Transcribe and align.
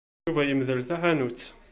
Yuba 0.27 0.41
yemdel 0.45 0.81
taḥanut. 0.87 1.41